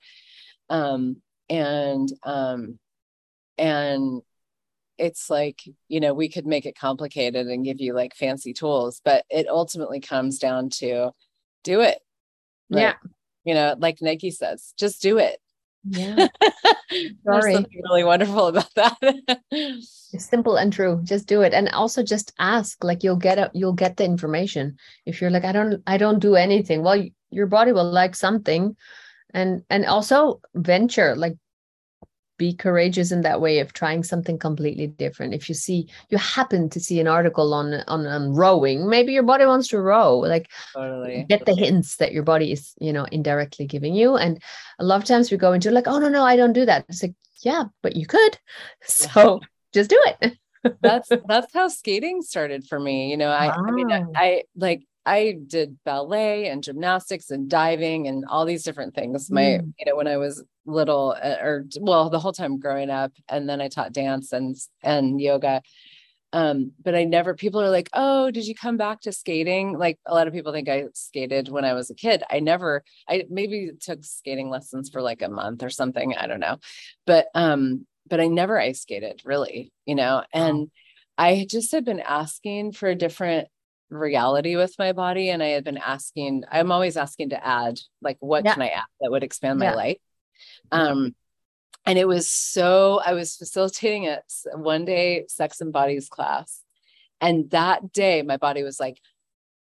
um 0.70 1.18
and 1.50 2.12
um 2.24 2.80
and 3.58 4.22
it's 5.02 5.30
like 5.30 5.62
you 5.90 6.00
know 6.00 6.14
we 6.14 6.30
could 6.30 6.46
make 6.46 6.66
it 6.66 6.78
complicated 6.78 7.48
and 7.48 7.66
give 7.66 7.82
you 7.82 7.94
like 7.94 8.16
fancy 8.16 8.54
tools 8.54 9.02
but 9.04 9.26
it 9.30 9.48
ultimately 9.48 10.00
comes 10.00 10.38
down 10.40 10.70
to 10.70 11.12
do 11.64 11.82
it 11.82 12.00
right? 12.70 12.82
yeah 12.82 12.94
you 13.44 13.54
know 13.54 13.76
like 13.80 14.02
nike 14.02 14.32
says 14.32 14.74
just 14.78 15.02
do 15.02 15.18
it 15.18 15.40
Yeah. 15.84 16.28
Sorry. 17.26 17.54
something 17.54 17.82
really 17.90 18.04
wonderful 18.04 18.48
about 18.48 18.70
that. 18.76 18.98
simple 19.82 20.56
and 20.58 20.72
true. 20.72 21.02
Just 21.04 21.28
do 21.28 21.42
it. 21.42 21.54
And 21.54 21.70
also 21.70 22.04
just 22.04 22.34
ask. 22.38 22.84
Like 22.84 23.04
you'll 23.04 23.16
get 23.16 23.40
it, 23.40 23.50
you'll 23.54 23.74
get 23.74 23.98
the 23.98 24.04
information. 24.04 24.78
If 25.06 25.22
you're 25.22 25.32
like, 25.32 25.46
I 25.46 25.52
don't, 25.52 25.82
I 25.88 25.98
don't 25.98 26.20
do 26.20 26.36
anything. 26.36 26.84
Well, 26.84 27.04
your 27.32 27.48
body 27.48 27.72
will 27.72 27.90
like 27.90 28.16
something. 28.16 28.76
And 29.34 29.64
and 29.70 29.86
also 29.86 30.42
venture, 30.54 31.16
like 31.16 31.38
be 32.42 32.54
courageous 32.54 33.12
in 33.12 33.22
that 33.22 33.40
way 33.40 33.60
of 33.60 33.72
trying 33.72 34.04
something 34.04 34.40
completely 34.40 34.88
different. 34.88 35.36
If 35.36 35.48
you 35.48 35.54
see 35.54 35.88
you 36.10 36.18
happen 36.18 36.72
to 36.72 36.80
see 36.80 37.00
an 37.00 37.08
article 37.08 37.54
on 37.54 37.76
on, 37.88 38.08
on 38.08 38.34
rowing 38.34 38.90
maybe 38.90 39.14
your 39.14 39.28
body 39.32 39.46
wants 39.46 39.68
to 39.68 39.80
row 39.80 40.18
like 40.18 40.50
totally. 40.74 41.24
get 41.30 41.46
the 41.46 41.54
hints 41.54 41.98
that 41.98 42.14
your 42.14 42.24
body 42.24 42.52
is 42.52 42.74
you 42.80 42.92
know 42.92 43.06
indirectly 43.12 43.68
giving 43.68 43.94
you. 43.94 44.18
And 44.18 44.42
a 44.80 44.84
lot 44.84 45.00
of 45.02 45.08
times 45.08 45.30
we 45.30 45.38
go 45.38 45.54
into 45.54 45.70
like 45.70 45.88
oh 45.88 46.00
no 46.00 46.10
no 46.10 46.24
i 46.24 46.36
don't 46.36 46.54
do 46.54 46.66
that. 46.66 46.86
It's 46.90 47.04
like 47.04 47.14
yeah 47.44 47.66
but 47.84 47.96
you 47.96 48.08
could. 48.08 48.40
So 48.88 49.40
just 49.72 49.92
do 49.92 50.02
it. 50.08 50.38
That's 50.82 51.10
that's 51.28 51.54
how 51.54 51.68
skating 51.70 52.22
started 52.22 52.68
for 52.68 52.80
me 52.80 53.10
you 53.10 53.18
know 53.18 53.32
i 53.32 53.48
wow. 53.48 53.66
i 53.68 53.72
mean 53.72 53.92
I, 53.92 54.04
I 54.16 54.44
like 54.56 54.84
I 55.06 55.38
did 55.48 55.78
ballet 55.84 56.48
and 56.48 56.64
gymnastics 56.64 57.32
and 57.32 57.50
diving 57.50 58.08
and 58.08 58.26
all 58.28 58.46
these 58.46 58.64
different 58.64 58.94
things. 58.94 59.32
My, 59.32 59.42
mm. 59.42 59.74
you 59.80 59.86
know, 59.86 59.96
when 59.96 60.08
I 60.08 60.18
was 60.18 60.44
little, 60.66 61.16
uh, 61.22 61.38
or 61.42 61.66
well, 61.80 62.10
the 62.10 62.20
whole 62.20 62.34
time 62.34 62.60
growing 62.60 62.90
up, 62.90 63.12
and 63.28 63.50
then 63.50 63.62
I 63.62 63.68
taught 63.68 63.94
dance 63.94 64.32
and 64.32 64.56
and 64.84 65.20
yoga. 65.20 65.62
Um, 66.34 66.72
but 66.82 66.96
I 66.96 67.04
never. 67.04 67.34
People 67.34 67.62
are 67.62 67.70
like, 67.70 67.90
"Oh, 67.94 68.32
did 68.32 68.48
you 68.48 68.56
come 68.56 68.78
back 68.78 69.02
to 69.02 69.12
skating?" 69.12 69.78
Like 69.78 70.00
a 70.06 70.14
lot 70.14 70.28
of 70.28 70.34
people 70.34 70.54
think 70.54 70.70
I 70.70 70.86
skated 70.94 71.50
when 71.50 71.66
I 71.66 71.74
was 71.74 71.90
a 71.90 71.96
kid. 71.96 72.24
I 72.30 72.40
never. 72.40 72.84
I 73.10 73.26
maybe 73.30 73.72
took 73.82 74.04
skating 74.06 74.50
lessons 74.50 74.90
for 74.90 75.02
like 75.02 75.22
a 75.22 75.30
month 75.30 75.64
or 75.64 75.70
something. 75.70 76.16
I 76.16 76.28
don't 76.28 76.40
know, 76.40 76.58
but 77.06 77.28
um, 77.34 77.86
but 78.08 78.22
I 78.22 78.28
never 78.28 78.60
ice 78.60 78.82
skated 78.82 79.22
really, 79.26 79.72
you 79.86 79.96
know, 79.96 80.24
and. 80.34 80.70
I 81.18 81.46
just 81.48 81.72
had 81.72 81.86
been 81.86 82.00
asking 82.00 82.72
for 82.72 82.90
a 82.90 82.96
different 82.96 83.48
reality 83.92 84.56
with 84.56 84.74
my 84.80 84.94
body 84.94 85.30
and 85.30 85.44
i 85.44 85.48
had 85.48 85.64
been 85.64 85.78
asking 85.78 86.44
i'm 86.52 86.72
always 86.72 86.96
asking 86.96 87.30
to 87.30 87.46
add 87.46 87.80
like 88.02 88.18
what 88.20 88.46
yeah. 88.46 88.54
can 88.54 88.64
i 88.64 88.70
add 88.70 88.86
that 89.02 89.12
would 89.12 89.24
expand 89.24 89.60
my 89.60 89.66
yeah. 89.66 89.76
life 89.76 89.98
um 90.72 91.14
and 91.86 92.00
it 92.00 92.08
was 92.08 92.30
so 92.30 93.02
i 93.06 93.14
was 93.14 93.36
facilitating 93.36 94.06
it 94.06 94.24
one 94.54 94.86
day 94.86 95.26
sex 95.28 95.60
and 95.60 95.74
bodies 95.74 96.08
class 96.08 96.62
and 97.20 97.50
that 97.52 97.92
day 97.92 98.22
my 98.22 98.38
body 98.38 98.64
was 98.64 98.80
like 98.80 98.98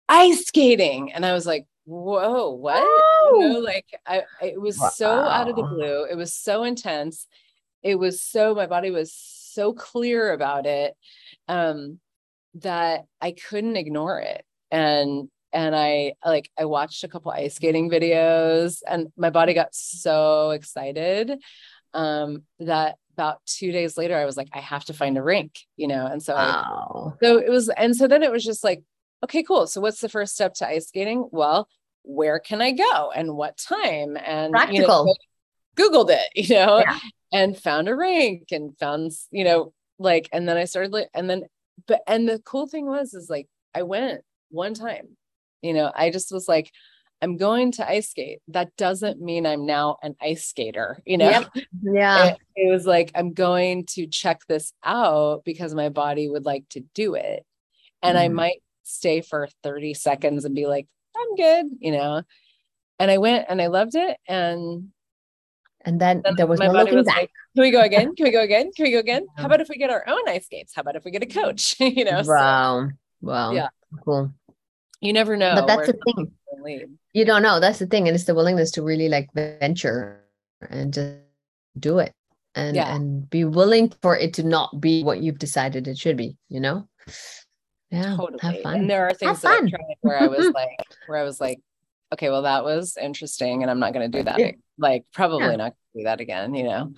ice 0.07 0.45
skating 0.45 1.11
and 1.11 1.25
i 1.25 1.33
was 1.33 1.47
like 1.47 1.65
whoa 1.85 2.51
what 2.51 2.83
you 3.33 3.49
know, 3.49 3.59
like 3.59 3.87
I, 4.05 4.21
it 4.41 4.61
was 4.61 4.77
wow. 4.77 4.89
so 4.89 5.09
out 5.09 5.49
of 5.49 5.55
the 5.55 5.63
blue 5.63 6.03
it 6.03 6.15
was 6.15 6.33
so 6.33 6.63
intense 6.63 7.27
it 7.81 7.95
was 7.95 8.21
so 8.21 8.53
my 8.53 8.67
body 8.67 8.91
was 8.91 9.13
so 9.13 9.73
clear 9.73 10.31
about 10.31 10.67
it 10.67 10.95
um 11.47 11.99
that 12.55 13.05
I 13.19 13.31
couldn't 13.31 13.77
ignore 13.77 14.19
it. 14.19 14.43
And 14.71 15.29
and 15.53 15.75
I 15.75 16.13
like 16.25 16.49
I 16.57 16.65
watched 16.65 17.03
a 17.03 17.07
couple 17.07 17.31
ice 17.31 17.55
skating 17.55 17.89
videos 17.89 18.81
and 18.87 19.07
my 19.17 19.29
body 19.29 19.53
got 19.53 19.75
so 19.75 20.51
excited 20.51 21.33
um 21.93 22.43
that 22.59 22.95
about 23.13 23.41
2 23.47 23.73
days 23.73 23.97
later 23.97 24.15
I 24.15 24.23
was 24.23 24.37
like 24.37 24.47
I 24.53 24.59
have 24.59 24.85
to 24.85 24.93
find 24.93 25.17
a 25.17 25.23
rink, 25.23 25.59
you 25.75 25.87
know. 25.87 26.05
And 26.05 26.23
so 26.23 26.35
wow. 26.35 27.13
I, 27.15 27.25
so 27.25 27.37
it 27.37 27.49
was 27.49 27.69
and 27.69 27.95
so 27.95 28.07
then 28.07 28.23
it 28.23 28.31
was 28.31 28.45
just 28.45 28.63
like 28.63 28.83
okay, 29.23 29.43
cool. 29.43 29.67
So 29.67 29.81
what's 29.81 29.99
the 29.99 30.09
first 30.09 30.33
step 30.33 30.53
to 30.55 30.67
ice 30.67 30.87
skating? 30.87 31.27
Well, 31.31 31.67
where 32.03 32.39
can 32.39 32.61
I 32.61 32.71
go 32.71 33.11
and 33.11 33.35
what 33.35 33.57
time? 33.57 34.17
And 34.17 34.51
practical. 34.51 35.05
You 35.05 35.05
know, 35.05 35.15
Googled 35.77 36.09
it, 36.09 36.27
you 36.49 36.55
know, 36.55 36.79
yeah. 36.79 36.99
and 37.31 37.57
found 37.57 37.87
a 37.87 37.95
rink 37.95 38.51
and 38.51 38.77
found, 38.77 39.11
you 39.31 39.43
know, 39.43 39.73
like, 39.99 40.27
and 40.33 40.47
then 40.47 40.57
I 40.57 40.65
started 40.65 40.91
like, 40.91 41.09
and 41.13 41.29
then 41.29 41.43
but 41.87 42.01
and 42.07 42.27
the 42.27 42.39
cool 42.39 42.67
thing 42.67 42.85
was 42.85 43.13
is 43.13 43.29
like 43.29 43.47
I 43.73 43.83
went 43.83 44.21
one 44.49 44.73
time. 44.73 45.17
You 45.61 45.73
know, 45.73 45.91
I 45.95 46.09
just 46.09 46.31
was 46.31 46.47
like, 46.47 46.71
I'm 47.21 47.37
going 47.37 47.71
to 47.73 47.87
ice 47.87 48.09
skate. 48.09 48.39
That 48.47 48.75
doesn't 48.77 49.21
mean 49.21 49.45
I'm 49.45 49.65
now 49.65 49.97
an 50.01 50.15
ice 50.19 50.45
skater, 50.45 51.01
you 51.05 51.17
know? 51.17 51.29
Yep. 51.29 51.49
Yeah. 51.83 52.35
It, 52.55 52.67
it, 52.67 52.71
was 52.71 52.85
like, 52.85 53.11
I'm 53.15 53.33
going 53.33 53.85
to 53.91 54.07
check 54.07 54.41
this 54.47 54.73
out 54.83 55.43
because 55.45 55.73
my 55.75 55.89
body 55.89 56.27
would 56.27 56.45
like 56.45 56.67
to 56.69 56.81
do 56.93 57.15
it. 57.15 57.45
And 58.01 58.17
mm. 58.17 58.21
I 58.21 58.27
might 58.27 58.63
stay 58.83 59.21
for 59.21 59.47
30 59.63 59.93
seconds 59.93 60.45
and 60.45 60.55
be 60.55 60.65
like, 60.65 60.87
I'm 61.15 61.35
good, 61.35 61.65
you 61.79 61.91
know? 61.91 62.23
And 62.99 63.11
I 63.11 63.19
went 63.19 63.45
and 63.49 63.61
I 63.61 63.67
loved 63.67 63.95
it. 63.95 64.17
And 64.27 64.89
and 65.85 65.99
then, 65.99 66.21
then 66.23 66.35
there 66.35 66.47
was 66.47 66.59
no 66.59 66.71
looking 66.71 66.95
was 66.95 67.05
back. 67.05 67.17
Like, 67.17 67.31
Can 67.55 67.61
we 67.63 67.71
go 67.71 67.81
again? 67.81 68.15
Can 68.15 68.23
we 68.25 68.31
go 68.31 68.41
again? 68.41 68.71
Can 68.75 68.83
we 68.83 68.91
go 68.91 68.99
again? 68.99 69.27
How 69.35 69.45
about 69.45 69.61
if 69.61 69.69
we 69.69 69.77
get 69.77 69.89
our 69.89 70.07
own 70.07 70.27
ice 70.27 70.45
skates? 70.45 70.73
How 70.75 70.81
about 70.81 70.95
if 70.95 71.05
we 71.05 71.11
get 71.11 71.23
a 71.23 71.27
coach? 71.27 71.75
you 71.79 72.05
know. 72.05 72.21
Wow. 72.25 72.87
So, 72.89 72.95
wow. 73.21 73.51
Yeah. 73.51 73.69
Cool. 74.05 74.33
You 75.01 75.13
never 75.13 75.35
know. 75.35 75.55
But 75.55 75.67
that's 75.67 75.87
the 75.87 75.97
thing. 76.05 76.31
You 77.13 77.25
don't 77.25 77.41
know. 77.41 77.59
That's 77.59 77.79
the 77.79 77.87
thing. 77.87 78.07
And 78.07 78.15
it's 78.15 78.25
the 78.25 78.35
willingness 78.35 78.71
to 78.71 78.83
really 78.83 79.09
like 79.09 79.29
venture 79.33 80.23
and 80.69 80.93
just 80.93 81.15
do 81.79 81.99
it. 81.99 82.13
And 82.53 82.75
yeah. 82.75 82.93
and 82.93 83.29
be 83.29 83.45
willing 83.45 83.93
for 84.01 84.17
it 84.17 84.33
to 84.33 84.43
not 84.43 84.81
be 84.81 85.03
what 85.03 85.21
you've 85.21 85.39
decided 85.39 85.87
it 85.87 85.97
should 85.97 86.17
be, 86.17 86.35
you 86.49 86.59
know? 86.59 86.87
Yeah. 87.89 88.17
Totally. 88.17 88.39
Have 88.41 88.61
fun. 88.61 88.75
And 88.81 88.89
there 88.89 89.07
are 89.07 89.13
things 89.13 89.41
that 89.41 89.63
I 89.63 89.69
tried 89.69 89.95
where 90.01 90.21
I 90.21 90.27
was 90.27 90.51
like, 90.53 90.69
where 91.07 91.17
I 91.17 91.23
was 91.23 91.39
like, 91.39 91.59
okay, 92.13 92.29
well, 92.29 92.43
that 92.43 92.63
was 92.63 92.97
interesting, 92.97 93.61
and 93.61 93.71
I'm 93.71 93.79
not 93.79 93.93
going 93.93 94.11
to 94.11 94.17
do 94.17 94.23
that. 94.23 94.39
Yeah. 94.39 94.51
Like, 94.77 95.05
probably 95.13 95.47
yeah. 95.47 95.55
not 95.55 95.73
do 95.95 96.03
that 96.03 96.21
again, 96.21 96.53
you 96.53 96.63
know. 96.63 96.93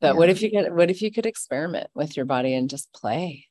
But 0.00 0.08
yeah. 0.08 0.12
what 0.12 0.30
if 0.30 0.42
you 0.42 0.50
could? 0.50 0.74
What 0.74 0.90
if 0.90 1.02
you 1.02 1.12
could 1.12 1.26
experiment 1.26 1.88
with 1.94 2.16
your 2.16 2.26
body 2.26 2.54
and 2.54 2.70
just 2.70 2.92
play? 2.92 3.46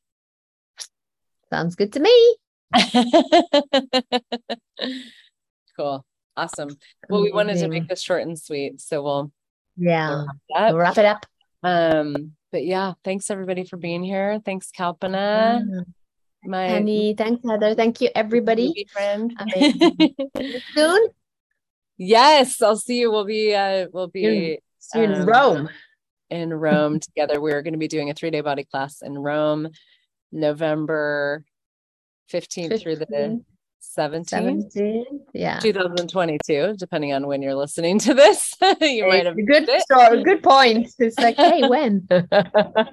Sounds 1.52 1.76
good 1.76 1.94
to 1.94 2.00
me. 2.00 2.38
cool, 5.78 6.06
awesome. 6.38 6.70
Well, 7.10 7.22
we 7.22 7.32
wanted 7.32 7.58
to 7.60 7.68
make 7.68 7.88
this 7.88 8.02
short 8.02 8.24
and 8.24 8.40
sweet, 8.40 8.82
so 8.82 9.04
we'll 9.04 9.32
yeah 9.78 10.26
we'll 10.50 10.78
wrap 10.78 10.98
it 10.98 11.06
up. 11.06 11.26
Um, 11.62 12.34
but 12.52 12.66
yeah, 12.66 12.94
thanks 13.04 13.30
everybody 13.30 13.64
for 13.66 13.78
being 13.78 14.04
here. 14.04 14.40
Thanks, 14.44 14.72
Kalpana 14.76 15.86
my 16.44 16.68
Penny. 16.68 17.16
Thanks, 17.18 17.42
Heather. 17.48 17.76
Thank 17.76 18.02
you, 18.02 18.10
everybody. 18.16 18.88
Friend. 18.92 19.34
soon. 20.76 21.08
Yes, 21.98 22.62
I'll 22.62 22.78
see 22.78 23.00
you. 23.00 23.12
We'll 23.12 23.26
be 23.26 23.54
uh 23.54 23.88
we'll 23.92 24.08
be 24.08 24.60
see 24.80 25.00
you 25.00 25.06
um, 25.06 25.12
in 25.12 25.26
Rome. 25.26 25.70
In 26.30 26.54
Rome 26.54 27.00
together. 27.00 27.42
We're 27.42 27.62
going 27.62 27.74
to 27.74 27.80
be 27.80 27.88
doing 27.88 28.10
a 28.10 28.14
three-day 28.14 28.42
body 28.42 28.64
class 28.64 29.02
in 29.02 29.18
Rome, 29.18 29.70
November 30.32 31.44
15th 32.32 32.70
15. 32.70 32.80
through 32.80 32.96
the 32.98 33.06
17th. 33.98 34.76
17th. 34.76 35.04
Yeah. 35.34 35.60
2022, 35.60 36.76
depending 36.78 37.14
on 37.14 37.26
when 37.26 37.42
you're 37.42 37.56
listening 37.56 37.98
to 38.00 38.14
this. 38.14 38.54
you 38.62 38.76
hey, 38.80 39.02
might 39.02 39.26
have 39.26 39.36
good 39.48 39.68
story, 39.82 40.24
good 40.24 40.44
point. 40.44 40.94
It's 41.00 41.18
like, 41.18 41.36
hey, 41.36 41.68
when? 41.68 42.08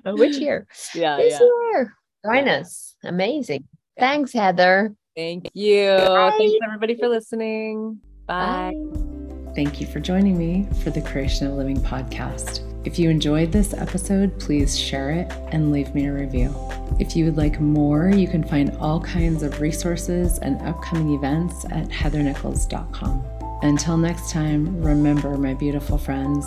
Which 0.07 0.37
year? 0.39 0.67
Yeah. 0.95 1.19
This 1.19 1.35
yeah. 1.35 1.47
year. 1.73 1.95
Join 2.27 2.49
us. 2.49 2.97
Amazing. 3.05 3.65
Thanks, 3.99 4.33
Heather. 4.33 4.95
Thank 5.15 5.49
you. 5.55 5.97
Bye. 5.97 6.35
Thanks, 6.37 6.55
everybody, 6.67 6.97
for 6.97 7.09
listening. 7.09 8.01
Bye. 8.27 8.73
Bye. 8.75 9.53
Thank 9.55 9.81
you 9.81 9.87
for 9.87 10.01
joining 10.01 10.37
me 10.37 10.69
for 10.83 10.91
the 10.91 11.01
Creation 11.01 11.47
of 11.47 11.55
Living 11.55 11.81
podcast. 11.81 12.61
If 12.85 12.99
you 12.99 13.09
enjoyed 13.09 13.51
this 13.51 13.73
episode, 13.73 14.39
please 14.39 14.79
share 14.79 15.11
it 15.11 15.33
and 15.51 15.73
leave 15.73 15.95
me 15.95 16.07
a 16.07 16.12
review. 16.12 16.55
If 17.01 17.17
you 17.17 17.25
would 17.25 17.37
like 17.37 17.59
more, 17.61 18.11
you 18.11 18.29
can 18.29 18.45
find 18.45 18.77
all 18.79 19.01
kinds 19.01 19.43
of 19.43 19.61
resources 19.61 20.39
and 20.41 20.61
upcoming 20.62 21.15
events 21.15 21.65
at 21.67 21.89
heathernichols.com. 21.89 23.25
Until 23.62 23.97
next 23.97 24.31
time, 24.31 24.83
remember, 24.83 25.37
my 25.39 25.55
beautiful 25.55 25.97
friends, 25.97 26.47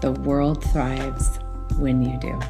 the 0.00 0.12
world 0.12 0.64
thrives 0.64 1.38
when 1.78 2.02
you 2.02 2.18
do. 2.20 2.40